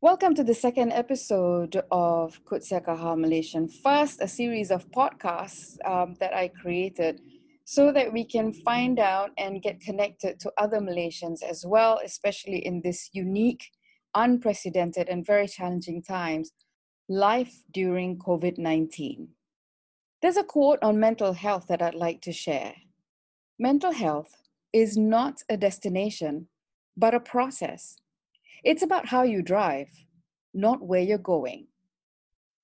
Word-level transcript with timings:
Welcome 0.00 0.36
to 0.36 0.44
the 0.44 0.54
second 0.54 0.92
episode 0.92 1.82
of 1.90 2.40
Kutsiakaha 2.44 3.18
Malaysian 3.18 3.66
First, 3.66 4.20
a 4.22 4.28
series 4.28 4.70
of 4.70 4.88
podcasts 4.92 5.76
um, 5.84 6.14
that 6.20 6.32
I 6.32 6.52
created 6.62 7.20
so 7.64 7.90
that 7.90 8.12
we 8.12 8.24
can 8.24 8.52
find 8.52 9.00
out 9.00 9.30
and 9.38 9.60
get 9.60 9.80
connected 9.80 10.38
to 10.38 10.52
other 10.56 10.78
Malaysians 10.78 11.42
as 11.42 11.64
well, 11.66 11.98
especially 12.04 12.64
in 12.64 12.80
this 12.80 13.10
unique, 13.12 13.72
unprecedented, 14.14 15.08
and 15.08 15.26
very 15.26 15.48
challenging 15.48 16.00
times 16.00 16.52
life 17.08 17.64
during 17.72 18.20
COVID 18.20 18.56
19. 18.56 19.26
There's 20.22 20.36
a 20.36 20.44
quote 20.44 20.78
on 20.80 21.00
mental 21.00 21.32
health 21.32 21.66
that 21.68 21.82
I'd 21.82 21.96
like 21.96 22.20
to 22.20 22.32
share. 22.32 22.74
Mental 23.58 23.90
health 23.90 24.30
is 24.72 24.96
not 24.96 25.42
a 25.48 25.56
destination, 25.56 26.46
but 26.96 27.14
a 27.14 27.20
process 27.20 27.96
it's 28.64 28.82
about 28.82 29.06
how 29.06 29.22
you 29.22 29.42
drive, 29.42 29.88
not 30.54 30.82
where 30.82 31.00
you're 31.00 31.18
going. 31.18 31.66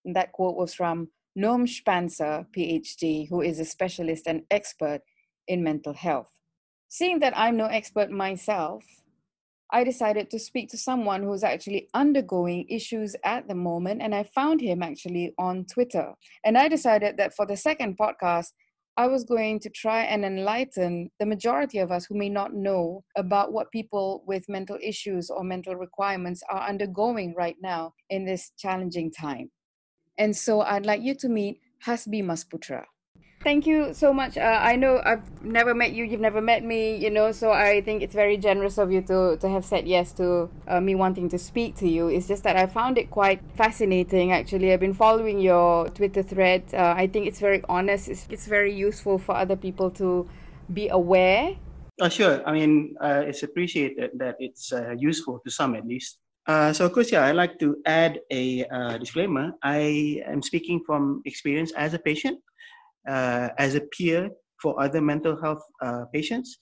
And 0.05 0.17
that 0.17 0.33
quote 0.33 0.57
was 0.57 0.75
from 0.75 1.09
Noam 1.39 1.67
Shpancer, 1.69 2.47
PhD, 2.57 3.29
who 3.29 3.41
is 3.41 3.59
a 3.59 3.65
specialist 3.65 4.27
and 4.27 4.43
expert 4.51 5.01
in 5.49 5.63
mental 5.63 5.95
health. 5.95 6.31
Seeing 6.89 7.19
that 7.21 7.37
I'm 7.37 7.57
no 7.57 7.67
expert 7.67 8.11
myself, 8.11 8.85
I 9.73 9.83
decided 9.83 10.31
to 10.31 10.39
speak 10.39 10.69
to 10.71 10.79
someone 10.79 11.23
who's 11.23 11.43
actually 11.43 11.89
undergoing 11.95 12.67
issues 12.69 13.17
at 13.25 13.49
the 13.49 13.57
moment, 13.57 14.03
and 14.03 14.15
I 14.15 14.23
found 14.23 14.61
him 14.61 14.83
actually 14.83 15.35
on 15.39 15.65
Twitter. 15.65 16.13
And 16.45 16.57
I 16.57 16.69
decided 16.69 17.17
that 17.17 17.35
for 17.35 17.47
the 17.47 17.57
second 17.57 17.99
podcast, 17.99 18.53
I 18.97 19.09
was 19.09 19.25
going 19.25 19.59
to 19.61 19.71
try 19.71 20.03
and 20.05 20.25
enlighten 20.25 21.11
the 21.19 21.27
majority 21.27 21.79
of 21.79 21.91
us 21.91 22.07
who 22.07 22.17
may 22.17 22.29
not 22.29 22.55
know 22.55 23.03
about 23.17 23.53
what 23.53 23.73
people 23.73 24.23
with 24.27 24.49
mental 24.49 24.79
issues 24.81 25.31
or 25.31 25.43
mental 25.43 25.75
requirements 25.75 26.43
are 26.49 26.69
undergoing 26.69 27.35
right 27.35 27.57
now 27.61 27.93
in 28.11 28.25
this 28.25 28.53
challenging 28.57 29.11
time. 29.11 29.51
And 30.17 30.37
so 30.37 30.61
I'd 30.61 30.87
like 30.87 31.03
you 31.03 31.17
to 31.17 31.29
meet 31.29 31.61
Hasbi 31.85 32.23
Masputra 32.23 32.85
thank 33.45 33.67
you 33.67 33.93
so 33.93 34.13
much. 34.13 34.37
Uh, 34.37 34.59
I 34.61 34.75
know 34.75 35.01
I've 35.05 35.45
never 35.45 35.75
met 35.75 35.93
you, 35.93 36.05
you've 36.05 36.21
never 36.21 36.41
met 36.41 36.65
me, 36.65 36.97
you 36.97 37.11
know, 37.11 37.31
so 37.31 37.53
I 37.53 37.83
think 37.83 38.03
it's 38.03 38.15
very 38.15 38.37
generous 38.39 38.79
of 38.79 38.91
you 38.91 39.03
to, 39.03 39.37
to 39.37 39.49
have 39.49 39.65
said 39.65 39.87
yes 39.87 40.13
to 40.15 40.51
uh, 40.67 40.81
me 40.81 40.95
wanting 40.95 41.29
to 41.29 41.39
speak 41.39 41.77
to 41.77 41.89
you. 41.89 42.09
It's 42.09 42.27
just 42.27 42.43
that 42.45 42.57
I 42.57 42.67
found 42.67 42.99
it 42.99 43.11
quite 43.11 43.41
fascinating, 43.55 44.33
actually. 44.33 44.73
I've 44.73 44.81
been 44.81 44.95
following 44.95 45.39
your 45.39 45.89
Twitter 45.91 46.23
thread. 46.23 46.65
Uh, 46.73 46.95
I 46.97 47.07
think 47.07 47.27
it's 47.27 47.39
very 47.39 47.63
honest, 47.69 48.09
it's, 48.09 48.27
it's 48.31 48.47
very 48.47 48.75
useful 48.75 49.19
for 49.19 49.37
other 49.37 49.57
people 49.57 49.91
to 49.93 50.29
be 50.73 50.89
aware. 50.89 51.55
Oh, 52.01 52.09
sure. 52.09 52.43
I 52.49 52.53
mean, 52.53 52.97
uh, 53.01 53.23
it's 53.27 53.45
appreciated 53.45 54.11
that 54.17 54.37
it's 54.41 54.73
uh, 54.73 54.95
useful 54.99 55.41
to 55.45 55.51
some 55.51 55.77
at 55.77 55.87
least. 55.87 56.19
Uh, 56.47 56.73
so, 56.73 56.85
of 56.85 56.93
course, 56.93 57.13
yeah, 57.13 57.25
I'd 57.25 57.37
like 57.37 57.59
to 57.61 57.77
add 57.87 58.21
a 58.31 58.67
uh, 58.67 58.99
disclaimer. 58.99 59.53
I 59.63 60.23
am 60.27 60.43
speaking 60.43 60.83
from 60.85 61.23
experience 61.25 61.73
as 61.73 61.95
a 61.95 61.99
patient 61.99 62.39
uh, 63.09 63.49
as 63.59 63.75
a 63.75 63.81
peer 63.97 64.31
for 64.61 64.81
other 64.83 65.01
mental 65.01 65.41
health 65.41 65.63
uh, 65.83 66.05
patients, 66.13 66.57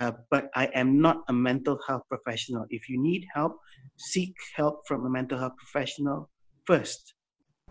uh, 0.00 0.12
but 0.30 0.50
I 0.54 0.66
am 0.74 1.00
not 1.00 1.24
a 1.28 1.32
mental 1.32 1.78
health 1.86 2.02
professional. 2.08 2.66
If 2.70 2.88
you 2.88 3.00
need 3.00 3.26
help, 3.34 3.58
seek 3.96 4.34
help 4.54 4.86
from 4.86 5.06
a 5.06 5.10
mental 5.10 5.38
health 5.38 5.56
professional 5.56 6.30
first. 6.66 7.14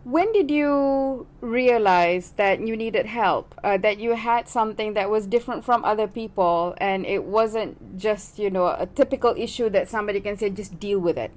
When 0.04 0.32
did 0.32 0.52
you 0.52 1.28
realize 1.42 2.32
that 2.38 2.60
you 2.66 2.78
needed 2.78 3.08
help, 3.08 3.56
uh, 3.64 3.78
that 3.78 4.00
you 4.00 4.14
had 4.14 4.48
something 4.48 4.94
that 4.94 5.10
was 5.10 5.26
different 5.26 5.66
from 5.66 5.84
other 5.84 6.08
people, 6.08 6.76
and 6.78 7.06
it 7.06 7.24
wasn't 7.24 7.98
just, 7.98 8.40
you 8.40 8.50
know, 8.50 8.68
a 8.68 8.86
typical 8.86 9.34
issue 9.36 9.70
that 9.72 9.90
somebody 9.90 10.22
can 10.22 10.38
say, 10.38 10.50
just 10.50 10.80
deal 10.80 11.00
with 11.00 11.18
it? 11.18 11.32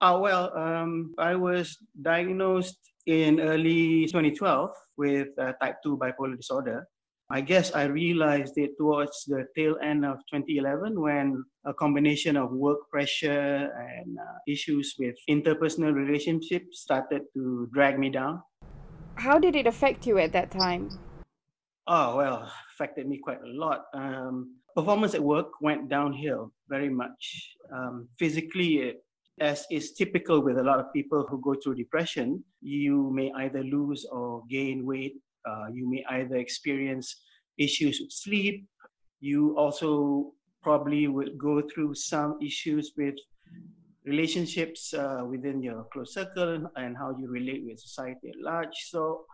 Uh, 0.00 0.18
well, 0.20 0.56
um, 0.56 1.14
I 1.18 1.34
was 1.34 1.76
diagnosed 2.00 2.89
in 3.06 3.40
early 3.40 4.06
2012 4.06 4.70
with 4.96 5.28
uh, 5.38 5.52
type 5.60 5.76
2 5.82 5.98
bipolar 5.98 6.36
disorder. 6.36 6.86
I 7.32 7.40
guess 7.40 7.72
I 7.72 7.84
realized 7.84 8.58
it 8.58 8.72
towards 8.76 9.24
the 9.26 9.46
tail 9.56 9.76
end 9.82 10.04
of 10.04 10.18
2011 10.34 11.00
when 11.00 11.44
a 11.64 11.72
combination 11.72 12.36
of 12.36 12.50
work 12.50 12.90
pressure 12.90 13.70
and 13.70 14.18
uh, 14.18 14.38
issues 14.48 14.96
with 14.98 15.14
interpersonal 15.30 15.94
relationships 15.94 16.80
started 16.80 17.22
to 17.34 17.68
drag 17.72 18.00
me 18.00 18.10
down. 18.10 18.42
How 19.14 19.38
did 19.38 19.54
it 19.54 19.68
affect 19.68 20.08
you 20.08 20.18
at 20.18 20.32
that 20.32 20.50
time? 20.50 20.90
Oh, 21.86 22.16
well, 22.16 22.50
affected 22.74 23.06
me 23.06 23.18
quite 23.22 23.42
a 23.42 23.48
lot. 23.48 23.84
Um, 23.94 24.56
performance 24.74 25.14
at 25.14 25.22
work 25.22 25.60
went 25.60 25.88
downhill 25.88 26.52
very 26.68 26.88
much. 26.88 27.54
Um, 27.72 28.08
physically, 28.18 28.78
it 28.78 29.04
as 29.40 29.64
is 29.70 29.92
typical 29.92 30.40
with 30.40 30.58
a 30.58 30.62
lot 30.62 30.78
of 30.78 30.92
people 30.92 31.26
who 31.28 31.40
go 31.40 31.54
through 31.54 31.74
depression, 31.74 32.44
you 32.60 33.10
may 33.12 33.32
either 33.36 33.64
lose 33.64 34.06
or 34.12 34.44
gain 34.48 34.84
weight. 34.84 35.14
Uh, 35.48 35.66
you 35.72 35.88
may 35.90 36.04
either 36.10 36.36
experience 36.36 37.22
issues 37.58 38.00
with 38.00 38.12
sleep. 38.12 38.66
You 39.20 39.56
also 39.56 40.32
probably 40.62 41.08
will 41.08 41.34
go 41.38 41.62
through 41.62 41.94
some 41.94 42.38
issues 42.42 42.92
with 42.96 43.14
relationships 44.04 44.92
uh, 44.92 45.22
within 45.26 45.62
your 45.62 45.84
close 45.92 46.12
circle 46.12 46.66
and 46.76 46.96
how 46.96 47.16
you 47.18 47.28
relate 47.28 47.62
with 47.64 47.78
society 47.78 48.28
at 48.28 48.38
large. 48.42 48.76
So, 48.88 49.24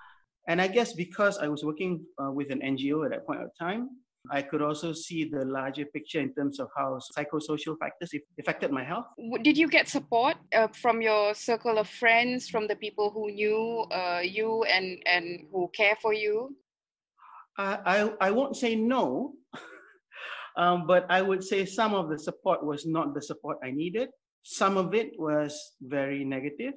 and 0.49 0.61
I 0.61 0.69
guess 0.69 0.93
because 0.93 1.39
I 1.39 1.49
was 1.49 1.65
working 1.65 2.05
uh, 2.23 2.31
with 2.31 2.51
an 2.53 2.61
NGO 2.61 3.05
at 3.05 3.11
that 3.11 3.27
point 3.27 3.43
of 3.43 3.51
time, 3.59 3.91
I 4.31 4.43
could 4.43 4.63
also 4.63 4.93
see 4.93 5.25
the 5.25 5.45
larger 5.45 5.85
picture 5.87 6.21
in 6.21 6.33
terms 6.35 6.61
of 6.61 6.69
how 6.77 6.99
psychosocial 7.17 7.79
factors 7.79 8.11
affected 8.39 8.71
my 8.71 8.85
health. 8.85 9.07
Did 9.43 9.57
you 9.57 9.69
get 9.69 9.89
support 9.89 10.37
uh, 10.55 10.69
from 10.69 11.01
your 11.01 11.35
circle 11.35 11.79
of 11.79 11.89
friends, 11.89 12.49
from 12.49 12.67
the 12.67 12.77
people 12.77 13.11
who 13.11 13.31
knew 13.31 13.87
uh, 13.91 14.21
you 14.23 14.65
and, 14.65 14.99
and 15.07 15.47
who 15.53 15.71
care 15.75 15.97
for 16.01 16.13
you? 16.13 16.57
I, 17.59 17.79
I, 18.21 18.29
I 18.29 18.31
won't 18.31 18.57
say 18.57 18.77
no, 18.77 19.33
um, 20.57 20.87
but 20.87 21.07
I 21.11 21.23
would 21.23 21.43
say 21.43 21.65
some 21.65 21.95
of 21.95 22.09
the 22.11 22.19
support 22.19 22.65
was 22.65 22.87
not 22.87 23.15
the 23.15 23.23
support 23.23 23.59
I 23.65 23.71
needed. 23.71 24.09
Some 24.43 24.77
of 24.77 24.95
it 24.95 25.13
was 25.19 25.59
very 25.81 26.25
negative. 26.25 26.75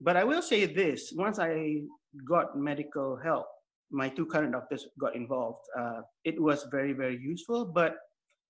But 0.00 0.16
I 0.16 0.24
will 0.24 0.42
say 0.42 0.66
this 0.66 1.12
once 1.16 1.38
I 1.38 1.82
got 2.28 2.58
medical 2.58 3.18
help, 3.22 3.46
my 3.94 4.08
two 4.08 4.26
current 4.26 4.52
doctors 4.52 4.86
got 4.98 5.14
involved. 5.14 5.62
Uh, 5.78 6.02
it 6.24 6.40
was 6.40 6.66
very, 6.70 6.92
very 6.92 7.16
useful. 7.16 7.64
But 7.64 7.96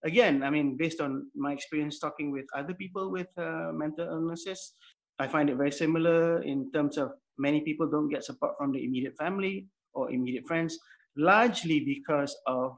again, 0.02 0.42
I 0.42 0.50
mean, 0.50 0.76
based 0.76 1.00
on 1.00 1.28
my 1.36 1.52
experience 1.52 2.00
talking 2.00 2.32
with 2.32 2.46
other 2.56 2.74
people 2.74 3.12
with 3.12 3.28
uh, 3.36 3.70
mental 3.72 4.08
illnesses, 4.08 4.72
I 5.18 5.28
find 5.28 5.50
it 5.50 5.56
very 5.56 5.70
similar 5.70 6.42
in 6.42 6.72
terms 6.72 6.96
of 6.96 7.12
many 7.38 7.60
people 7.60 7.86
don't 7.88 8.08
get 8.08 8.24
support 8.24 8.56
from 8.58 8.72
the 8.72 8.84
immediate 8.84 9.16
family 9.16 9.66
or 9.92 10.10
immediate 10.10 10.46
friends, 10.46 10.78
largely 11.16 11.80
because 11.80 12.34
of 12.46 12.76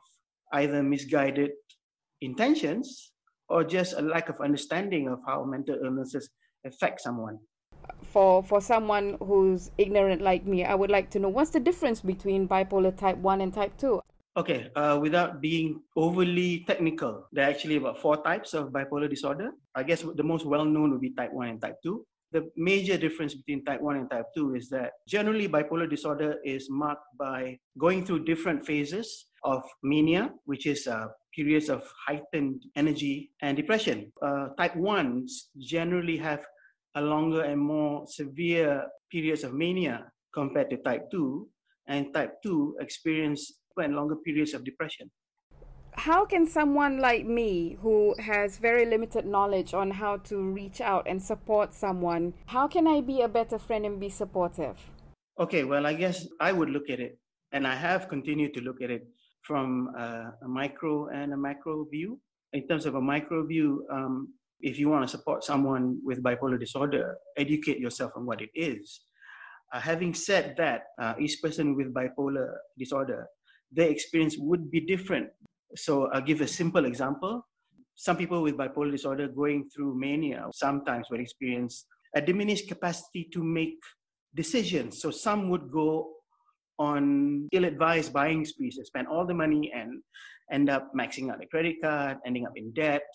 either 0.53 0.83
misguided 0.83 1.53
intentions 2.21 3.12
or 3.48 3.62
just 3.62 3.94
a 3.94 4.03
lack 4.03 4.28
of 4.28 4.41
understanding 4.41 5.09
of 5.09 5.21
how 5.27 5.44
mental 5.44 5.78
illnesses 5.83 6.28
affect 6.65 7.00
someone 7.00 7.38
for 8.03 8.43
for 8.43 8.61
someone 8.61 9.17
who's 9.21 9.71
ignorant 9.79 10.23
like 10.23 10.47
me, 10.47 10.65
I 10.65 10.75
would 10.75 10.91
like 10.91 11.11
to 11.11 11.19
know 11.19 11.29
what's 11.29 11.51
the 11.51 11.61
difference 11.61 12.01
between 12.01 12.49
bipolar 12.49 12.97
type 12.97 13.19
1 13.19 13.41
and 13.41 13.53
type 13.53 13.77
2? 13.79 14.01
Okay, 14.37 14.69
uh, 14.77 14.99
without 15.01 15.41
being 15.41 15.81
overly 15.97 16.65
technical, 16.67 17.27
there 17.33 17.47
are 17.47 17.51
actually 17.51 17.77
about 17.77 17.99
four 17.99 18.23
types 18.23 18.53
of 18.53 18.69
bipolar 18.69 19.09
disorder. 19.09 19.53
I 19.75 19.83
guess 19.83 20.05
the 20.15 20.23
most 20.23 20.45
well 20.45 20.65
known 20.65 20.93
would 20.93 21.01
be 21.01 21.11
type 21.11 21.33
1 21.33 21.49
and 21.49 21.61
type 21.61 21.77
2. 21.83 22.05
The 22.33 22.51
major 22.57 22.99
difference 22.99 23.35
between 23.35 23.65
type 23.65 23.81
1 23.81 23.97
and 23.97 24.11
type 24.11 24.27
2 24.37 24.57
is 24.57 24.69
that 24.71 24.93
generally 25.09 25.49
bipolar 25.49 25.89
disorder 25.89 26.37
is 26.45 26.69
marked 26.69 27.07
by 27.19 27.57
going 27.79 28.05
through 28.05 28.25
different 28.25 28.67
phases 28.67 29.27
of 29.43 29.63
mania, 29.83 30.31
which 30.45 30.67
is 30.67 30.87
uh, 30.87 31.07
periods 31.35 31.71
of 31.71 31.85
heightened 32.07 32.63
energy 32.77 33.31
and 33.41 33.57
depression. 33.57 34.13
Uh, 34.21 34.49
type 34.59 34.75
1s 34.75 35.53
generally 35.59 36.17
have 36.17 36.45
a 36.97 37.01
longer 37.01 37.43
and 37.43 37.60
more 37.60 38.07
severe 38.09 38.84
periods 39.10 39.45
of 39.45 39.54
mania 39.54 40.10
compared 40.34 40.71
to 40.71 40.77
type 40.78 41.10
2 41.10 41.48
and 41.89 42.13
type 42.13 42.34
2 42.43 42.77
experience 42.81 43.53
and 43.77 43.95
longer 43.95 44.16
periods 44.16 44.54
of 44.54 44.65
depression. 44.65 45.10
How 45.93 46.25
can 46.25 46.47
someone 46.47 46.98
like 46.98 47.27
me 47.27 47.78
who 47.83 48.15
has 48.19 48.59
very 48.59 48.87
limited 48.87 49.27
knowledge 49.27 49.75
on 49.75 49.91
how 49.91 50.16
to 50.28 50.37
reach 50.39 50.81
out 50.81 51.07
and 51.07 51.22
support 51.22 51.72
someone 51.72 52.34
how 52.47 52.66
can 52.69 52.87
i 52.87 53.01
be 53.01 53.21
a 53.22 53.28
better 53.28 53.59
friend 53.59 53.87
and 53.87 54.01
be 54.01 54.09
supportive? 54.09 54.77
Okay 55.39 55.65
well 55.65 55.87
i 55.87 55.95
guess 55.95 56.27
i 56.41 56.53
would 56.53 56.71
look 56.71 56.89
at 56.91 57.01
it 57.01 57.19
and 57.53 57.66
i 57.66 57.75
have 57.75 58.09
continued 58.09 58.53
to 58.54 58.60
look 58.60 58.81
at 58.83 58.91
it 58.91 59.07
from 59.47 59.93
uh, 59.97 60.31
a 60.43 60.48
micro 60.48 61.09
and 61.09 61.33
a 61.33 61.37
macro 61.37 61.84
view. 61.84 62.21
In 62.53 62.66
terms 62.66 62.87
of 62.87 62.95
a 62.95 63.01
micro 63.01 63.47
view 63.47 63.87
um, 63.93 64.33
if 64.61 64.79
you 64.79 64.89
want 64.89 65.03
to 65.05 65.09
support 65.09 65.45
someone 65.45 65.99
with 66.05 66.23
bipolar 66.23 66.59
disorder, 66.59 67.17
educate 67.37 67.79
yourself 67.79 68.13
on 68.17 68.27
what 68.27 68.41
it 68.41 68.51
is. 68.55 69.01
Uh, 69.73 69.81
having 69.81 70.15
said 70.15 70.55
that, 70.57 70.85
uh, 71.01 71.15
each 71.21 71.43
person 71.43 71.77
with 71.77 71.93
bipolar 71.93 72.55
disorder, 72.79 73.27
their 73.73 73.89
experience 73.89 74.37
would 74.39 74.71
be 74.71 74.81
different. 74.81 75.29
So 75.75 76.09
I'll 76.13 76.23
give 76.23 76.41
a 76.41 76.49
simple 76.49 76.85
example. 76.87 77.45
some 77.97 78.17
people 78.17 78.43
with 78.43 78.57
bipolar 78.57 78.93
disorder 78.93 79.27
going 79.27 79.69
through 79.73 79.99
mania 79.99 80.47
sometimes 80.53 81.09
will 81.11 81.21
experience 81.21 81.87
a 82.15 82.21
diminished 82.21 82.69
capacity 82.69 83.29
to 83.33 83.43
make 83.43 83.81
decisions. 84.35 85.01
So 85.01 85.11
some 85.11 85.49
would 85.49 85.71
go 85.73 86.13
on 86.79 87.49
ill-advised 87.53 88.13
buying 88.13 88.45
sprees 88.45 88.79
spend 88.85 89.09
all 89.09 89.27
the 89.27 89.35
money 89.35 89.73
and 89.75 90.03
end 90.53 90.69
up 90.69 90.93
maxing 90.95 91.31
out 91.31 91.41
the 91.41 91.47
credit 91.47 91.77
card, 91.83 92.19
ending 92.27 92.47
up 92.47 92.53
in 92.55 92.73
debt. 92.73 93.09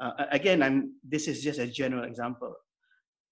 Uh, 0.00 0.12
again, 0.32 0.62
I'm, 0.62 0.94
this 1.06 1.28
is 1.28 1.42
just 1.42 1.58
a 1.58 1.66
general 1.66 2.04
example. 2.04 2.54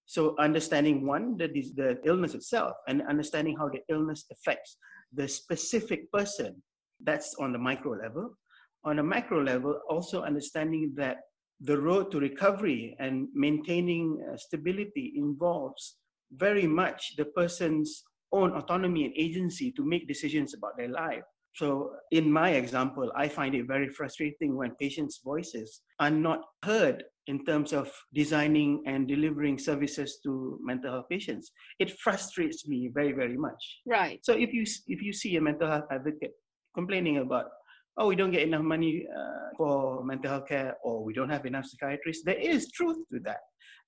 So 0.07 0.35
understanding 0.39 1.07
one, 1.07 1.37
the, 1.37 1.49
the 1.49 1.99
illness 2.05 2.35
itself 2.35 2.75
and 2.89 3.03
understanding 3.09 3.57
how 3.57 3.69
the 3.69 3.81
illness 3.89 4.25
affects 4.31 4.77
the 5.13 5.29
specific 5.29 6.11
person, 6.13 6.63
that's 7.05 7.35
on 7.39 7.53
the 7.53 7.59
micro 7.59 7.93
level. 7.93 8.37
On 8.85 8.99
a 8.99 9.03
macro 9.03 9.43
level, 9.43 9.81
also 9.89 10.23
understanding 10.23 10.93
that 10.97 11.19
the 11.61 11.79
road 11.79 12.11
to 12.13 12.21
recovery 12.21 12.97
and 13.01 13.29
maintaining 13.35 14.25
uh, 14.31 14.37
stability 14.37 15.15
involves 15.17 15.97
very 16.33 16.67
much 16.67 17.17
the 17.17 17.25
person's 17.25 18.05
own 18.33 18.53
autonomy 18.53 19.05
and 19.07 19.15
agency 19.17 19.73
to 19.73 19.85
make 19.85 20.07
decisions 20.07 20.55
about 20.55 20.77
their 20.77 20.89
life. 20.89 21.25
So, 21.59 21.91
in 22.13 22.31
my 22.31 22.51
example, 22.51 23.11
I 23.17 23.27
find 23.27 23.53
it 23.55 23.67
very 23.67 23.89
frustrating 23.89 24.57
when 24.57 24.77
patients' 24.77 25.21
voices 25.25 25.81
are 25.99 26.11
not 26.11 26.41
heard 26.63 27.03
in 27.27 27.45
terms 27.45 27.73
of 27.73 27.91
designing 28.15 28.85
and 28.87 29.09
delivering 29.09 29.59
services 29.59 30.21
to 30.23 30.61
mental 30.63 30.93
health 30.93 31.07
patients. 31.11 31.51
It 31.81 31.99
frustrates 31.99 32.69
me 32.69 32.91
very, 32.95 33.13
very 33.13 33.37
much. 33.37 33.81
Right. 33.87 34.21
So, 34.23 34.35
if 34.35 34.53
you 34.53 34.63
if 34.87 35.03
you 35.03 35.13
see 35.13 35.35
a 35.35 35.41
mental 35.41 35.69
health 35.69 35.89
advocate 35.91 36.35
complaining 36.77 37.19
about 37.19 37.47
oh, 37.99 38.07
we 38.07 38.15
don't 38.15 38.31
get 38.31 38.43
enough 38.43 38.63
money 38.63 39.07
uh, 39.19 39.49
for 39.57 40.05
mental 40.05 40.31
health 40.31 40.47
care 40.47 40.77
or 40.85 41.03
we 41.03 41.13
don't 41.13 41.29
have 41.29 41.45
enough 41.45 41.67
psychiatrists. 41.67 42.23
There 42.25 42.39
is 42.39 42.71
truth 42.71 42.99
to 43.13 43.19
that. 43.25 43.41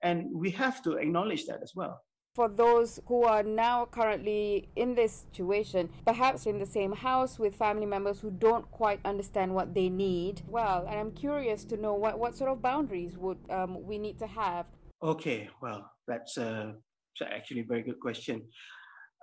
And 0.03 0.27
we 0.35 0.51
have 0.51 0.83
to 0.83 0.95
acknowledge 0.95 1.47
that 1.47 1.61
as 1.63 1.73
well. 1.77 2.01
For 2.37 2.49
those 2.49 3.01
who 3.07 3.25
are 3.25 3.43
now 3.43 3.87
currently 3.87 4.69
in 4.77 4.95
this 4.95 5.25
situation, 5.27 5.91
perhaps 6.07 6.47
in 6.47 6.61
the 6.61 6.67
same 6.67 6.93
house 6.93 7.41
with 7.41 7.57
family 7.57 7.87
members 7.87 8.21
who 8.21 8.31
don't 8.31 8.71
quite 8.71 9.01
understand 9.05 9.53
what 9.53 9.75
they 9.75 9.89
need, 9.89 10.43
well, 10.47 10.87
and 10.89 10.97
I'm 10.97 11.11
curious 11.11 11.65
to 11.65 11.77
know 11.77 11.95
what, 11.95 12.21
what 12.21 12.37
sort 12.37 12.53
of 12.53 12.63
boundaries 12.63 13.19
would 13.19 13.39
um, 13.51 13.85
we 13.85 13.99
need 13.99 14.17
to 14.21 14.29
have? 14.29 14.67
Okay, 15.03 15.49
well, 15.61 15.91
that's 16.07 16.39
uh, 16.39 16.73
actually 17.21 17.63
a 17.63 17.65
very 17.65 17.83
good 17.83 17.99
question. 17.99 18.43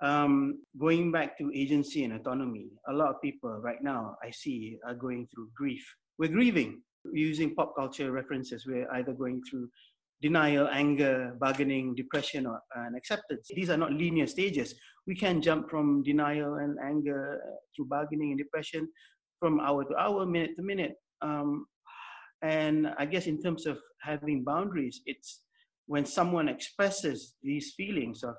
Um, 0.02 0.58
going 0.78 1.10
back 1.10 1.38
to 1.38 1.50
agency 1.54 2.04
and 2.04 2.12
autonomy, 2.12 2.68
a 2.90 2.92
lot 2.92 3.08
of 3.08 3.22
people 3.22 3.58
right 3.62 3.82
now 3.82 4.16
I 4.22 4.30
see 4.30 4.78
are 4.86 4.94
going 4.94 5.26
through 5.34 5.48
grief. 5.56 5.82
We're 6.18 6.28
grieving 6.28 6.82
using 7.10 7.54
pop 7.54 7.74
culture 7.74 8.12
references. 8.12 8.66
We're 8.66 8.90
either 8.92 9.14
going 9.14 9.40
through 9.48 9.70
denial, 10.20 10.68
anger, 10.68 11.36
bargaining, 11.40 11.94
depression, 11.94 12.46
or, 12.46 12.60
and 12.74 12.96
acceptance. 12.96 13.48
These 13.54 13.70
are 13.70 13.76
not 13.76 13.92
linear 13.92 14.26
stages. 14.26 14.74
We 15.06 15.14
can 15.14 15.40
jump 15.40 15.70
from 15.70 16.02
denial 16.02 16.56
and 16.56 16.78
anger 16.84 17.40
to 17.76 17.84
bargaining 17.84 18.32
and 18.32 18.38
depression 18.38 18.88
from 19.38 19.60
hour 19.60 19.84
to 19.84 19.96
hour, 19.96 20.26
minute 20.26 20.56
to 20.56 20.62
minute. 20.62 20.94
Um, 21.22 21.66
and 22.42 22.88
I 22.98 23.06
guess 23.06 23.26
in 23.26 23.40
terms 23.40 23.66
of 23.66 23.78
having 24.02 24.44
boundaries, 24.44 25.00
it's 25.06 25.42
when 25.86 26.04
someone 26.04 26.48
expresses 26.48 27.34
these 27.42 27.74
feelings 27.76 28.22
of 28.22 28.34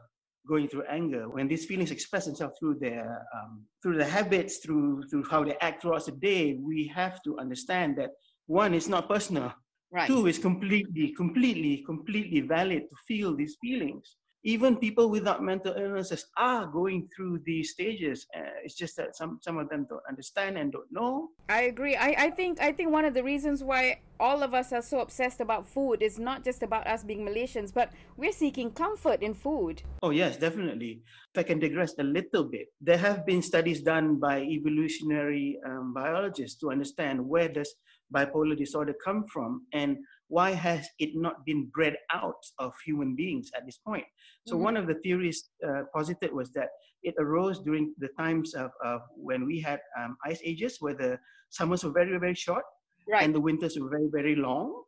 going 0.47 0.67
through 0.67 0.83
anger, 0.89 1.29
when 1.29 1.47
these 1.47 1.65
feelings 1.65 1.91
express 1.91 2.25
themselves 2.25 2.55
through 2.59 2.75
their 2.79 3.25
um, 3.35 3.65
through 3.81 3.97
their 3.97 4.09
habits, 4.09 4.57
through 4.57 5.03
through 5.09 5.23
how 5.29 5.43
they 5.43 5.55
act 5.61 5.81
throughout 5.81 6.05
the 6.05 6.11
day, 6.13 6.57
we 6.61 6.91
have 6.93 7.21
to 7.23 7.37
understand 7.39 7.97
that 7.97 8.11
one 8.47 8.73
is 8.73 8.87
not 8.87 9.09
personal. 9.09 9.53
Right. 9.91 10.07
Two 10.07 10.27
is 10.27 10.37
completely, 10.37 11.13
completely, 11.15 11.83
completely 11.85 12.41
valid 12.41 12.83
to 12.89 12.95
feel 13.07 13.35
these 13.35 13.57
feelings 13.59 14.15
even 14.43 14.77
people 14.77 15.09
without 15.09 15.43
mental 15.43 15.73
illnesses 15.75 16.25
are 16.37 16.65
going 16.65 17.09
through 17.13 17.41
these 17.45 17.71
stages. 17.71 18.25
Uh, 18.35 18.63
it's 18.63 18.75
just 18.75 18.95
that 18.95 19.15
some 19.15 19.39
some 19.41 19.57
of 19.57 19.69
them 19.69 19.85
don't 19.89 20.03
understand 20.07 20.57
and 20.57 20.71
don't 20.71 20.91
know. 20.91 21.29
I 21.49 21.63
agree. 21.63 21.95
I, 21.95 22.15
I 22.17 22.29
think 22.29 22.61
i 22.61 22.71
think 22.71 22.91
one 22.91 23.05
of 23.05 23.13
the 23.13 23.23
reasons 23.23 23.63
why 23.63 23.99
all 24.19 24.43
of 24.43 24.53
us 24.53 24.71
are 24.73 24.81
so 24.81 24.99
obsessed 24.99 25.39
about 25.39 25.65
food 25.65 26.01
is 26.01 26.19
not 26.19 26.43
just 26.43 26.61
about 26.63 26.85
us 26.87 27.03
being 27.03 27.25
malaysians 27.25 27.73
but 27.73 27.91
we're 28.17 28.31
seeking 28.31 28.71
comfort 28.71 29.21
in 29.21 29.33
food. 29.33 29.83
Oh 30.03 30.11
yes 30.11 30.37
definitely. 30.37 31.01
If 31.33 31.39
i 31.39 31.43
can 31.43 31.59
digress 31.59 31.93
a 31.99 32.03
little 32.03 32.45
bit 32.45 32.67
there 32.79 32.97
have 32.97 33.25
been 33.25 33.41
studies 33.41 33.81
done 33.81 34.19
by 34.19 34.41
evolutionary 34.41 35.59
um, 35.65 35.93
biologists 35.93 36.59
to 36.61 36.71
understand 36.71 37.19
where 37.19 37.49
does 37.49 37.75
bipolar 38.13 38.57
disorder 38.57 38.95
come 39.03 39.25
from 39.27 39.65
and 39.73 39.97
why 40.29 40.51
has 40.51 40.87
it 40.99 41.09
not 41.15 41.45
been 41.45 41.69
bred 41.73 41.97
out 42.13 42.41
of 42.59 42.73
human 42.85 43.15
beings 43.15 43.51
at 43.55 43.65
this 43.65 43.77
point? 43.77 44.05
So 44.47 44.55
mm-hmm. 44.55 44.63
one 44.63 44.77
of 44.77 44.87
the 44.87 44.95
theories 45.03 45.49
uh, 45.67 45.83
posited 45.93 46.31
was 46.31 46.51
that 46.53 46.69
it 47.03 47.15
arose 47.19 47.59
during 47.59 47.93
the 47.97 48.09
times 48.17 48.53
of, 48.53 48.71
of 48.83 49.01
when 49.15 49.45
we 49.45 49.59
had 49.59 49.79
um, 49.99 50.17
ice 50.25 50.39
ages, 50.45 50.77
where 50.79 50.93
the 50.93 51.17
summers 51.49 51.83
were 51.83 51.91
very, 51.91 52.17
very 52.17 52.35
short 52.35 52.63
right. 53.11 53.23
and 53.23 53.33
the 53.33 53.39
winters 53.39 53.77
were 53.79 53.89
very, 53.89 54.07
very 54.11 54.35
long. 54.35 54.83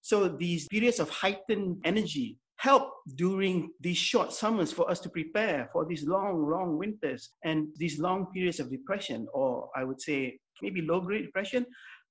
So 0.00 0.28
these 0.28 0.66
periods 0.68 0.98
of 0.98 1.08
heightened 1.10 1.76
energy 1.84 2.38
help 2.56 2.92
during 3.16 3.70
these 3.80 3.96
short 3.96 4.32
summers 4.32 4.72
for 4.72 4.90
us 4.90 5.00
to 5.00 5.08
prepare 5.08 5.68
for 5.72 5.84
these 5.84 6.04
long, 6.06 6.48
long 6.48 6.76
winters 6.76 7.30
and 7.44 7.68
these 7.76 8.00
long 8.00 8.26
periods 8.32 8.58
of 8.58 8.70
depression, 8.70 9.28
or 9.32 9.68
I 9.76 9.84
would 9.84 10.00
say 10.00 10.38
maybe 10.60 10.82
low 10.82 11.00
grade 11.00 11.24
depression, 11.24 11.66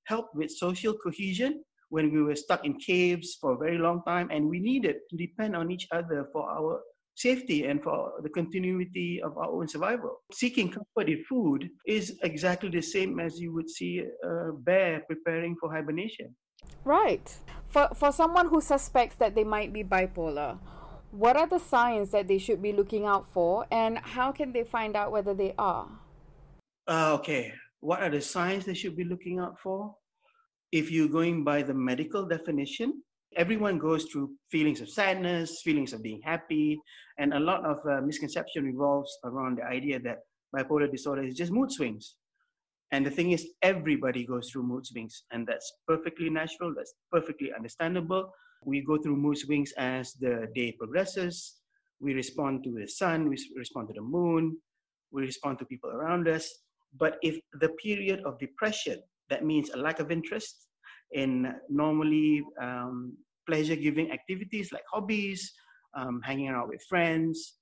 help 0.05 0.27
with 0.33 0.51
social 0.51 0.93
cohesion 0.93 1.63
when 1.91 2.11
we 2.11 2.23
were 2.23 2.35
stuck 2.35 2.65
in 2.65 2.73
caves 2.79 3.37
for 3.39 3.51
a 3.53 3.57
very 3.57 3.77
long 3.77 4.01
time 4.07 4.29
and 4.31 4.47
we 4.47 4.59
needed 4.59 4.95
to 5.09 5.17
depend 5.17 5.55
on 5.55 5.69
each 5.69 5.87
other 5.91 6.25
for 6.31 6.49
our 6.49 6.81
safety 7.15 7.65
and 7.65 7.83
for 7.83 8.13
the 8.23 8.29
continuity 8.29 9.21
of 9.21 9.37
our 9.37 9.51
own 9.51 9.67
survival. 9.67 10.21
Seeking 10.31 10.71
comfort 10.71 11.09
in 11.09 11.23
food 11.27 11.69
is 11.85 12.17
exactly 12.23 12.69
the 12.69 12.81
same 12.81 13.19
as 13.19 13.39
you 13.39 13.53
would 13.53 13.69
see 13.69 14.03
a 14.23 14.53
bear 14.53 15.03
preparing 15.07 15.55
for 15.59 15.69
hibernation. 15.69 16.33
Right. 16.85 17.27
For, 17.67 17.89
for 17.93 18.11
someone 18.13 18.47
who 18.47 18.61
suspects 18.61 19.17
that 19.17 19.35
they 19.35 19.43
might 19.43 19.73
be 19.73 19.83
bipolar, 19.83 20.57
what 21.11 21.35
are 21.35 21.47
the 21.47 21.59
signs 21.59 22.11
that 22.11 22.29
they 22.29 22.37
should 22.37 22.61
be 22.61 22.71
looking 22.71 23.05
out 23.05 23.27
for 23.27 23.65
and 23.69 23.97
how 23.97 24.31
can 24.31 24.53
they 24.53 24.63
find 24.63 24.95
out 24.95 25.11
whether 25.11 25.33
they 25.33 25.53
are? 25.57 25.89
Uh, 26.87 27.15
okay. 27.15 27.53
What 27.81 28.01
are 28.01 28.09
the 28.09 28.21
signs 28.21 28.65
they 28.65 28.75
should 28.75 28.95
be 28.95 29.03
looking 29.03 29.39
out 29.39 29.59
for? 29.61 29.95
If 30.71 30.89
you're 30.89 31.07
going 31.07 31.43
by 31.43 31.61
the 31.61 31.73
medical 31.73 32.25
definition, 32.25 33.03
everyone 33.35 33.77
goes 33.77 34.05
through 34.05 34.31
feelings 34.49 34.81
of 34.81 34.89
sadness, 34.89 35.61
feelings 35.63 35.93
of 35.93 36.01
being 36.01 36.21
happy, 36.23 36.79
and 37.17 37.33
a 37.33 37.39
lot 37.39 37.65
of 37.65 37.77
uh, 37.89 38.01
misconception 38.01 38.63
revolves 38.63 39.17
around 39.25 39.57
the 39.57 39.65
idea 39.65 39.99
that 39.99 40.19
bipolar 40.55 40.89
disorder 40.89 41.23
is 41.23 41.35
just 41.35 41.51
mood 41.51 41.71
swings. 41.71 42.15
And 42.91 43.05
the 43.05 43.11
thing 43.11 43.31
is, 43.31 43.47
everybody 43.61 44.25
goes 44.25 44.49
through 44.49 44.63
mood 44.63 44.85
swings, 44.85 45.23
and 45.31 45.47
that's 45.47 45.71
perfectly 45.87 46.29
natural, 46.29 46.73
that's 46.75 46.93
perfectly 47.11 47.51
understandable. 47.53 48.31
We 48.65 48.81
go 48.81 48.97
through 48.97 49.15
mood 49.15 49.37
swings 49.37 49.73
as 49.77 50.13
the 50.13 50.47
day 50.53 50.73
progresses. 50.73 51.55
We 51.99 52.13
respond 52.13 52.63
to 52.63 52.71
the 52.71 52.87
sun, 52.87 53.29
we 53.29 53.37
respond 53.55 53.89
to 53.89 53.93
the 53.93 54.01
moon, 54.01 54.57
we 55.11 55.21
respond 55.21 55.59
to 55.59 55.65
people 55.65 55.91
around 55.91 56.27
us. 56.27 56.49
But 56.97 57.17
if 57.21 57.39
the 57.59 57.69
period 57.69 58.21
of 58.25 58.39
depression 58.39 59.01
that 59.31 59.43
means 59.43 59.71
a 59.71 59.77
lack 59.77 59.99
of 59.99 60.11
interest 60.11 60.67
in 61.13 61.53
normally 61.69 62.43
um, 62.61 63.17
pleasure 63.47 63.75
giving 63.75 64.11
activities 64.11 64.71
like 64.71 64.83
hobbies, 64.91 65.51
um, 65.97 66.21
hanging 66.23 66.49
out 66.49 66.67
with 66.69 66.83
friends. 66.87 67.55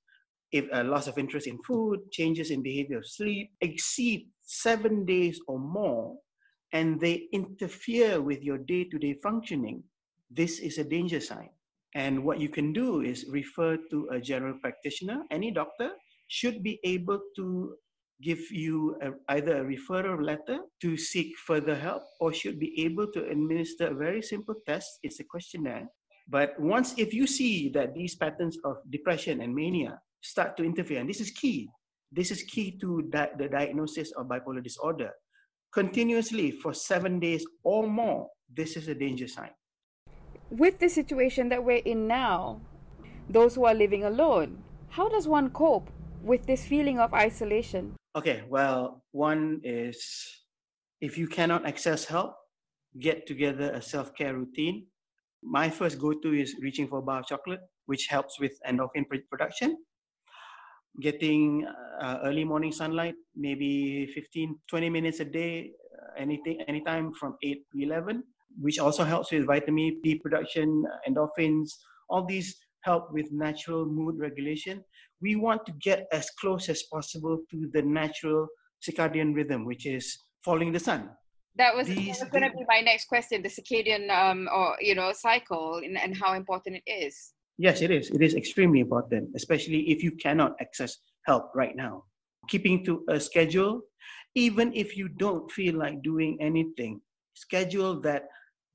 If 0.51 0.65
a 0.73 0.83
loss 0.83 1.07
of 1.07 1.17
interest 1.17 1.47
in 1.47 1.59
food, 1.67 1.99
changes 2.11 2.49
in 2.49 2.63
behavior 2.63 2.97
of 2.97 3.07
sleep 3.07 3.51
exceed 3.61 4.27
seven 4.41 5.05
days 5.05 5.39
or 5.47 5.59
more, 5.59 6.17
and 6.73 6.99
they 6.99 7.27
interfere 7.31 8.19
with 8.21 8.41
your 8.43 8.57
day 8.57 8.83
to 8.85 8.97
day 8.97 9.15
functioning, 9.21 9.83
this 10.29 10.59
is 10.59 10.77
a 10.77 10.83
danger 10.83 11.19
sign. 11.19 11.49
And 11.95 12.23
what 12.23 12.39
you 12.39 12.49
can 12.49 12.73
do 12.73 13.01
is 13.01 13.25
refer 13.29 13.77
to 13.91 14.09
a 14.11 14.19
general 14.19 14.57
practitioner. 14.61 15.23
Any 15.31 15.51
doctor 15.51 15.91
should 16.27 16.61
be 16.61 16.79
able 16.83 17.19
to 17.35 17.75
give 18.21 18.39
you 18.51 18.97
a, 19.01 19.11
either 19.35 19.61
a 19.61 19.65
referral 19.65 20.23
letter 20.23 20.59
to 20.81 20.97
seek 20.97 21.37
further 21.37 21.75
help 21.75 22.03
or 22.19 22.33
should 22.33 22.59
be 22.59 22.83
able 22.83 23.07
to 23.11 23.25
administer 23.29 23.87
a 23.87 23.95
very 23.95 24.21
simple 24.21 24.55
test. 24.67 24.99
It's 25.03 25.19
a 25.19 25.23
questionnaire. 25.23 25.87
But 26.27 26.59
once, 26.59 26.93
if 26.97 27.13
you 27.13 27.25
see 27.25 27.69
that 27.69 27.93
these 27.93 28.15
patterns 28.15 28.57
of 28.63 28.77
depression 28.89 29.41
and 29.41 29.55
mania 29.55 29.99
start 30.21 30.57
to 30.57 30.63
interfere, 30.63 30.99
and 30.99 31.09
this 31.09 31.21
is 31.21 31.31
key, 31.31 31.69
this 32.11 32.29
is 32.29 32.43
key 32.43 32.77
to 32.81 33.03
di- 33.09 33.31
the 33.37 33.47
diagnosis 33.47 34.11
of 34.11 34.27
bipolar 34.27 34.63
disorder, 34.63 35.11
continuously 35.73 36.51
for 36.51 36.73
seven 36.73 37.19
days 37.19 37.45
or 37.63 37.87
more, 37.87 38.27
this 38.55 38.75
is 38.75 38.87
a 38.87 38.95
danger 38.95 39.27
sign. 39.27 39.51
With 40.49 40.79
the 40.79 40.89
situation 40.89 41.49
that 41.49 41.63
we're 41.63 41.85
in 41.85 42.07
now, 42.07 42.61
those 43.29 43.55
who 43.55 43.65
are 43.65 43.73
living 43.73 44.03
alone, 44.03 44.63
how 44.89 45.07
does 45.07 45.27
one 45.27 45.51
cope 45.51 45.89
with 46.23 46.45
this 46.47 46.65
feeling 46.65 46.99
of 46.99 47.13
isolation? 47.13 47.95
Okay, 48.15 48.43
well, 48.49 49.03
one 49.11 49.61
is 49.63 50.01
if 50.99 51.17
you 51.17 51.27
cannot 51.27 51.65
access 51.65 52.05
help, 52.05 52.33
get 52.99 53.27
together 53.27 53.71
a 53.71 53.81
self 53.81 54.15
care 54.15 54.35
routine. 54.35 54.87
My 55.43 55.69
first 55.69 55.99
go 55.99 56.13
to 56.13 56.33
is 56.33 56.55
reaching 56.61 56.87
for 56.87 56.99
a 56.99 57.01
bar 57.01 57.19
of 57.19 57.27
chocolate, 57.27 57.61
which 57.85 58.07
helps 58.09 58.39
with 58.39 58.53
endorphin 58.67 59.05
production. 59.29 59.77
Getting 60.99 61.65
uh, 62.01 62.17
early 62.23 62.43
morning 62.43 62.71
sunlight, 62.71 63.13
maybe 63.35 64.07
15, 64.15 64.57
20 64.67 64.89
minutes 64.89 65.19
a 65.19 65.25
day, 65.25 65.71
uh, 65.95 66.19
anything, 66.19 66.59
anytime 66.67 67.13
from 67.13 67.37
8 67.43 67.63
to 67.71 67.83
11, 67.83 68.23
which 68.59 68.79
also 68.79 69.03
helps 69.03 69.31
with 69.31 69.45
vitamin 69.45 70.01
D 70.03 70.15
production, 70.15 70.83
endorphins, 71.07 71.69
all 72.09 72.25
these 72.25 72.57
help 72.81 73.13
with 73.13 73.31
natural 73.31 73.85
mood 73.85 74.17
regulation. 74.17 74.83
We 75.21 75.35
want 75.35 75.65
to 75.65 75.73
get 75.73 76.07
as 76.11 76.29
close 76.39 76.69
as 76.69 76.83
possible 76.83 77.39
to 77.51 77.69
the 77.73 77.81
natural 77.81 78.47
circadian 78.87 79.35
rhythm, 79.35 79.65
which 79.65 79.85
is 79.85 80.17
following 80.43 80.71
the 80.71 80.79
sun. 80.79 81.09
That 81.55 81.75
was, 81.75 81.89
was 81.89 82.23
going 82.31 82.49
to 82.49 82.51
be 82.51 82.63
my 82.67 82.81
next 82.81 83.07
question: 83.07 83.41
the 83.41 83.49
circadian, 83.49 84.09
um, 84.09 84.47
or 84.53 84.77
you 84.79 84.95
know, 84.95 85.11
cycle, 85.13 85.81
and, 85.83 85.97
and 85.97 86.15
how 86.15 86.33
important 86.33 86.77
it 86.77 86.89
is. 86.89 87.33
Yes, 87.57 87.81
it 87.81 87.91
is. 87.91 88.09
It 88.11 88.21
is 88.21 88.35
extremely 88.35 88.79
important, 88.79 89.31
especially 89.35 89.89
if 89.91 90.01
you 90.01 90.11
cannot 90.11 90.55
access 90.61 90.97
help 91.25 91.51
right 91.53 91.75
now. 91.75 92.05
Keeping 92.47 92.85
to 92.85 93.03
a 93.09 93.19
schedule, 93.19 93.81
even 94.35 94.71
if 94.73 94.95
you 94.95 95.09
don't 95.09 95.51
feel 95.51 95.75
like 95.75 96.01
doing 96.01 96.37
anything, 96.39 97.01
schedule 97.35 97.99
that 98.01 98.23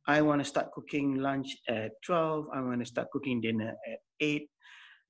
I 0.07 0.21
want 0.21 0.43
to 0.43 0.45
start 0.45 0.73
cooking 0.73 1.17
lunch 1.17 1.57
at 1.69 1.93
12, 2.05 2.47
I 2.53 2.61
want 2.61 2.81
to 2.81 2.87
start 2.87 3.09
cooking 3.11 3.41
dinner 3.41 3.73
at 3.91 3.99
8. 4.21 4.47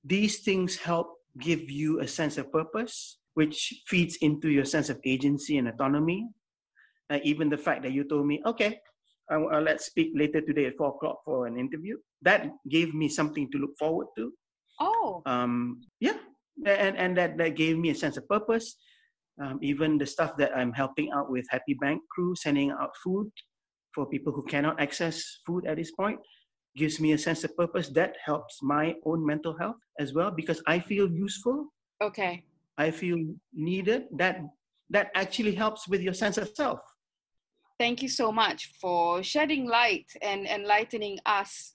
These 0.05 0.39
things 0.43 0.77
help 0.77 1.17
give 1.39 1.69
you 1.69 1.99
a 1.99 2.07
sense 2.07 2.37
of 2.37 2.51
purpose, 2.51 3.17
which 3.33 3.83
feeds 3.87 4.17
into 4.17 4.49
your 4.49 4.65
sense 4.65 4.89
of 4.89 4.99
agency 5.05 5.57
and 5.57 5.67
autonomy. 5.67 6.27
Uh, 7.09 7.19
even 7.23 7.49
the 7.49 7.57
fact 7.57 7.83
that 7.83 7.91
you 7.91 8.03
told 8.03 8.25
me, 8.25 8.41
okay, 8.45 8.79
uh, 9.31 9.59
let's 9.59 9.85
speak 9.85 10.11
later 10.15 10.41
today 10.41 10.65
at 10.65 10.77
4 10.77 10.89
o'clock 10.89 11.19
for 11.25 11.45
an 11.47 11.57
interview, 11.57 11.97
that 12.21 12.49
gave 12.69 12.93
me 12.93 13.07
something 13.09 13.49
to 13.51 13.57
look 13.57 13.77
forward 13.77 14.07
to. 14.17 14.31
Oh. 14.79 15.21
Um, 15.25 15.81
yeah, 15.99 16.17
and, 16.65 16.97
and 16.97 17.17
that, 17.17 17.37
that 17.37 17.55
gave 17.55 17.77
me 17.77 17.89
a 17.89 17.95
sense 17.95 18.17
of 18.17 18.27
purpose. 18.27 18.75
Um, 19.41 19.59
even 19.61 19.97
the 19.97 20.05
stuff 20.05 20.37
that 20.37 20.55
I'm 20.55 20.71
helping 20.71 21.11
out 21.11 21.29
with 21.29 21.45
Happy 21.49 21.73
Bank 21.73 22.01
Crew, 22.09 22.35
sending 22.35 22.71
out 22.71 22.91
food 23.03 23.29
for 23.93 24.05
people 24.05 24.31
who 24.31 24.43
cannot 24.43 24.79
access 24.79 25.39
food 25.45 25.65
at 25.67 25.77
this 25.77 25.91
point 25.91 26.19
gives 26.75 26.99
me 26.99 27.13
a 27.13 27.17
sense 27.17 27.43
of 27.43 27.55
purpose 27.55 27.89
that 27.89 28.15
helps 28.23 28.61
my 28.61 28.95
own 29.05 29.25
mental 29.25 29.57
health 29.57 29.77
as 29.99 30.13
well 30.13 30.31
because 30.31 30.61
i 30.67 30.79
feel 30.79 31.09
useful. 31.09 31.71
Okay. 32.01 32.43
I 32.77 32.91
feel 32.91 33.17
needed. 33.53 34.05
That 34.17 34.41
that 34.89 35.09
actually 35.15 35.55
helps 35.55 35.87
with 35.87 36.01
your 36.01 36.13
sense 36.13 36.37
of 36.37 36.49
self. 36.55 36.79
Thank 37.79 38.01
you 38.01 38.09
so 38.09 38.31
much 38.31 38.73
for 38.79 39.23
shedding 39.23 39.67
light 39.67 40.05
and 40.21 40.45
enlightening 40.45 41.19
us 41.25 41.73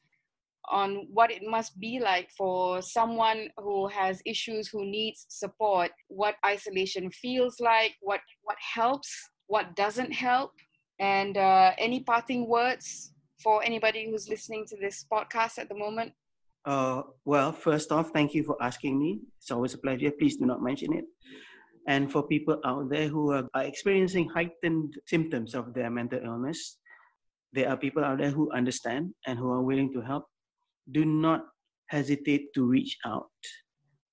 on 0.71 1.09
what 1.11 1.31
it 1.31 1.43
must 1.43 1.79
be 1.81 1.99
like 2.01 2.31
for 2.37 2.81
someone 2.81 3.49
who 3.57 3.89
has 3.89 4.23
issues 4.25 4.69
who 4.69 4.85
needs 4.85 5.27
support 5.29 5.91
what 6.09 6.37
isolation 6.47 7.11
feels 7.11 7.59
like 7.61 7.95
what 8.01 8.21
what 8.43 8.57
helps 8.75 9.11
what 9.49 9.75
doesn't 9.75 10.13
help 10.13 10.53
and 11.01 11.37
uh, 11.37 11.73
any 11.79 12.01
parting 12.01 12.47
words 12.47 13.15
for 13.43 13.63
anybody 13.65 14.11
who's 14.11 14.29
listening 14.29 14.65
to 14.69 14.77
this 14.77 15.07
podcast 15.11 15.59
at 15.59 15.69
the 15.69 15.75
moment? 15.75 16.13
Uh, 16.65 17.03
well, 17.25 17.53
first 17.53 17.91
off, 17.91 18.11
thank 18.13 18.35
you 18.35 18.45
for 18.45 18.57
asking 18.63 18.99
me. 18.99 19.21
It's 19.39 19.51
always 19.51 19.75
a 19.75 19.79
pleasure. 19.79 20.11
Please 20.11 20.37
do 20.37 20.47
not 20.47 20.63
mention 20.63 20.93
it. 20.93 21.05
And 21.89 22.13
for 22.13 22.23
people 22.23 22.61
out 22.65 22.91
there 22.91 23.09
who 23.09 23.33
are, 23.33 23.49
are 23.55 23.65
experiencing 23.65 24.29
heightened 24.29 24.95
symptoms 25.07 25.55
of 25.55 25.73
their 25.73 25.91
mental 25.91 26.21
illness, 26.23 26.79
there 27.53 27.69
are 27.69 27.77
people 27.77 28.05
out 28.05 28.19
there 28.19 28.31
who 28.31 28.53
understand 28.53 29.15
and 29.27 29.39
who 29.39 29.51
are 29.51 29.63
willing 29.63 29.93
to 29.95 30.01
help. 30.01 30.27
Do 30.93 31.05
not 31.05 31.47
hesitate 31.89 32.53
to 32.55 32.65
reach 32.65 32.99
out. 33.07 33.31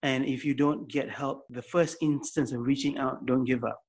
And 0.03 0.25
if 0.25 0.45
you 0.45 0.53
don't 0.53 0.89
get 0.89 1.09
help, 1.09 1.45
the 1.49 1.61
first 1.61 1.97
instance 2.01 2.51
of 2.51 2.61
reaching 2.61 2.97
out, 2.97 3.25
don't 3.25 3.43
give 3.43 3.63
up. 3.63 3.79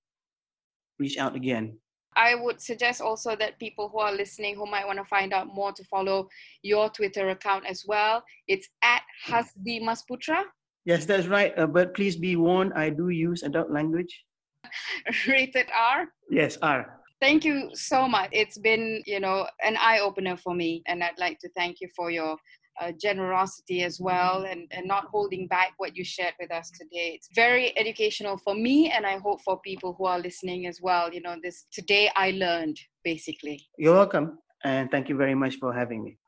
Reach 0.99 1.17
out 1.17 1.37
again. 1.37 1.79
I 2.19 2.35
would 2.35 2.61
suggest 2.61 3.01
also 3.01 3.37
that 3.37 3.61
people 3.61 3.89
who 3.89 3.99
are 3.99 4.13
listening 4.13 4.57
who 4.57 4.67
might 4.67 4.85
want 4.85 4.99
to 4.99 5.05
find 5.05 5.33
out 5.33 5.47
more 5.47 5.73
to 5.73 5.85
follow 5.85 6.29
your 6.63 6.91
Twitter 6.91 7.31
account 7.31 7.65
as 7.65 7.85
well. 7.87 8.25
It's 8.49 8.69
at 8.83 9.03
Hasbi 9.27 9.81
Masputra. 9.81 10.43
Yes, 10.85 11.07
that's 11.07 11.29
right. 11.29 11.57
Uh, 11.57 11.69
but 11.69 11.95
please 11.95 12.17
be 12.17 12.35
warned, 12.35 12.73
I 12.75 12.91
do 12.91 13.11
use 13.11 13.45
adult 13.45 13.71
language. 13.71 14.25
Rated 15.29 15.69
R? 15.73 16.09
Yes, 16.29 16.59
R. 16.61 16.99
Thank 17.21 17.45
you 17.45 17.71
so 17.75 18.09
much. 18.09 18.31
It's 18.33 18.59
been, 18.59 19.01
you 19.07 19.21
know, 19.21 19.47
an 19.63 19.77
eye 19.77 20.01
opener 20.01 20.37
for 20.37 20.55
me. 20.55 20.83
And 20.87 21.05
I'd 21.05 21.19
like 21.19 21.39
to 21.41 21.49
thank 21.57 21.81
you 21.81 21.89
for 21.95 22.11
your 22.11 22.37
uh, 22.81 22.93
generosity 22.93 23.83
as 23.83 24.01
well 24.01 24.45
and, 24.45 24.67
and 24.71 24.87
not 24.87 25.07
holding 25.07 25.47
back 25.47 25.73
what 25.79 25.97
you 25.97 26.05
shared 26.05 26.35
with 26.41 26.51
us 26.51 26.71
today. 26.71 27.13
It's 27.15 27.29
very 27.35 27.77
educational 27.79 28.39
for 28.39 28.55
me 28.55 28.91
and 28.91 29.07
I 29.07 29.19
hope 29.19 29.41
for 29.43 29.61
people 29.61 29.95
who 29.99 30.07
are 30.07 30.19
listening 30.19 30.67
as 30.67 30.81
well. 30.81 31.13
You 31.13 31.23
know, 31.23 31.37
this 31.43 31.67
today 31.73 32.11
I 32.17 32.33
learned 32.33 32.79
basically. 33.05 33.67
You're 33.79 33.95
welcome. 33.95 34.39
And 34.65 34.91
thank 34.91 35.09
you 35.09 35.17
very 35.17 35.35
much 35.35 35.57
for 35.57 35.73
having 35.73 36.03
me. 36.03 36.19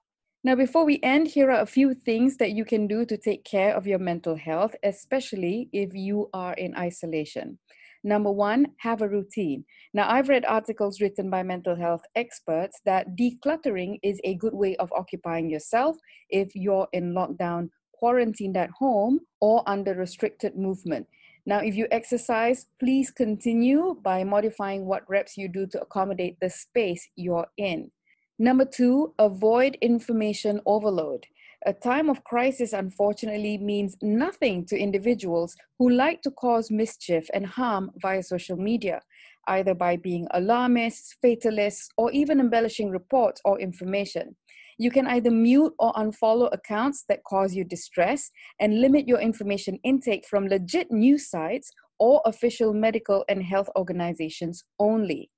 Now, 0.43 0.55
before 0.55 0.87
we 0.87 0.99
end, 1.03 1.29
here 1.29 1.51
are 1.51 1.61
a 1.61 1.67
few 1.67 1.93
things 1.93 2.39
that 2.39 2.53
you 2.53 2.65
can 2.65 2.87
do 2.87 3.05
to 3.05 3.17
take 3.19 3.45
care 3.45 3.77
of 3.77 3.87
your 3.87 3.99
mental 3.99 4.37
health, 4.37 4.75
especially 4.83 5.69
if 5.73 5.93
you 5.93 6.31
are 6.33 6.55
in 6.55 6.75
isolation. 6.77 7.59
Number 8.03 8.31
one, 8.31 8.67
have 8.79 9.03
a 9.03 9.09
routine. 9.09 9.65
Now, 9.93 10.11
I've 10.11 10.29
read 10.29 10.45
articles 10.47 11.01
written 11.01 11.29
by 11.29 11.43
mental 11.43 11.77
health 11.77 12.03
experts 12.15 12.81
that 12.87 13.17
decluttering 13.17 13.99
is 14.03 14.21
a 14.25 14.37
good 14.37 14.55
way 14.55 14.77
of 14.77 14.93
occupying 14.93 15.51
yourself 15.51 15.97
if 16.31 16.55
you're 16.55 16.89
in 16.93 17.13
lockdown, 17.13 17.69
quarantined 17.93 18.57
at 18.57 18.71
home, 18.71 19.21
or 19.41 19.63
under 19.67 19.95
restricted 19.95 20.57
movement. 20.57 21.07
Now, 21.45 21.59
if 21.59 21.75
you 21.75 21.87
exercise, 21.91 22.67
please 22.79 23.11
continue 23.11 23.97
by 24.03 24.25
modifying 24.25 24.87
what 24.87 25.09
reps 25.09 25.37
you 25.37 25.49
do 25.49 25.67
to 25.69 25.81
accommodate 25.83 26.39
the 26.41 26.51
space 26.51 27.09
you're 27.17 27.49
in. 27.57 27.91
Number 28.39 28.65
two, 28.65 29.13
avoid 29.19 29.77
information 29.83 30.63
overload. 30.65 31.27
A 31.67 31.75
time 31.75 32.09
of 32.09 32.25
crisis, 32.25 32.73
unfortunately, 32.73 33.59
means 33.59 33.95
nothing 34.01 34.65
to 34.65 34.79
individuals 34.79 35.55
who 35.79 35.91
like 35.91 36.23
to 36.23 36.31
cause 36.31 36.71
mischief 36.71 37.29
and 37.35 37.45
harm 37.45 37.91
via 38.01 38.23
social 38.23 38.57
media, 38.57 39.03
either 39.47 39.75
by 39.75 39.99
being 39.99 40.27
alarmists, 40.31 41.17
fatalists, 41.21 41.91
or 41.99 42.11
even 42.13 42.41
embellishing 42.41 42.89
reports 42.89 43.43
or 43.45 43.61
information. 43.61 44.35
You 44.79 44.91
can 44.91 45.07
either 45.07 45.31
mute 45.31 45.75
or 45.79 45.93
unfollow 45.93 46.49
accounts 46.51 47.05
that 47.11 47.25
cause 47.25 47.55
you 47.55 47.65
distress 47.65 48.31
and 48.59 48.81
limit 48.81 49.07
your 49.07 49.21
information 49.21 49.79
intake 49.85 50.27
from 50.27 50.49
legit 50.49 50.91
news 50.91 51.29
sites 51.29 51.71
or 51.99 52.23
official 52.25 52.73
medical 52.73 53.23
and 53.29 53.43
health 53.43 53.69
organizations 53.77 54.65
only. 54.79 55.31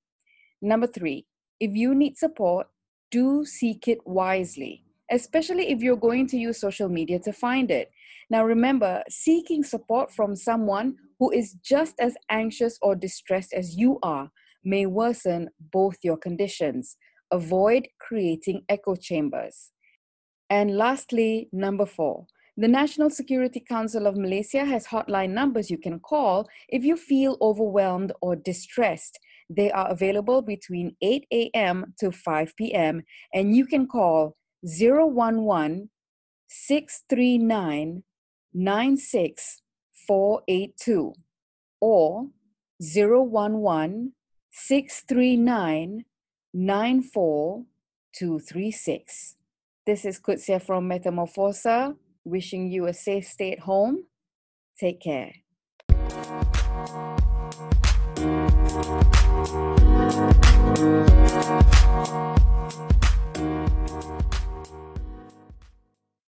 Number 0.60 0.86
three, 0.86 1.26
if 1.58 1.74
you 1.74 1.96
need 1.96 2.16
support, 2.16 2.68
do 3.10 3.44
seek 3.44 3.88
it 3.88 3.98
wisely 4.06 4.84
especially 5.12 5.70
if 5.70 5.80
you're 5.80 5.96
going 5.96 6.26
to 6.28 6.36
use 6.36 6.58
social 6.58 6.88
media 6.88 7.18
to 7.20 7.32
find 7.32 7.70
it. 7.70 7.90
Now, 8.30 8.44
remember, 8.44 9.02
seeking 9.08 9.62
support 9.62 10.10
from 10.10 10.34
someone 10.34 10.96
who 11.18 11.30
is 11.30 11.52
just 11.62 11.94
as 12.00 12.16
anxious 12.30 12.78
or 12.82 12.96
distressed 12.96 13.52
as 13.52 13.76
you 13.76 13.98
are 14.02 14.30
may 14.64 14.86
worsen 14.86 15.50
both 15.72 15.96
your 16.02 16.16
conditions. 16.16 16.96
Avoid 17.30 17.88
creating 18.00 18.62
echo 18.68 18.96
chambers. 18.96 19.70
And 20.48 20.76
lastly, 20.76 21.48
number 21.52 21.86
four, 21.86 22.26
the 22.56 22.68
National 22.68 23.08
Security 23.08 23.60
Council 23.60 24.06
of 24.06 24.16
Malaysia 24.16 24.64
has 24.64 24.86
hotline 24.86 25.30
numbers 25.30 25.70
you 25.70 25.78
can 25.78 25.98
call 25.98 26.48
if 26.68 26.84
you 26.84 26.96
feel 26.96 27.38
overwhelmed 27.40 28.12
or 28.20 28.36
distressed. 28.36 29.18
They 29.48 29.70
are 29.70 29.88
available 29.90 30.42
between 30.42 30.96
8 31.00 31.26
a.m. 31.32 31.94
to 32.00 32.12
5 32.12 32.56
p.m., 32.56 33.02
and 33.32 33.56
you 33.56 33.66
can 33.66 33.86
call 33.86 34.36
011 34.64 35.90
639 36.48 38.02
96482 38.54 41.14
or 41.80 42.28
011 42.80 44.12
639 44.50 46.04
94236. 46.54 49.36
This 49.86 50.04
is 50.04 50.20
Kutsia 50.20 50.60
from 50.62 50.86
Metamorphosa, 50.88 51.96
wishing 52.24 52.70
you 52.70 52.86
a 52.86 52.92
safe 52.92 53.26
stay 53.26 53.52
at 53.52 53.60
home. 53.60 54.04
Take 54.78 55.00
care. 55.00 55.32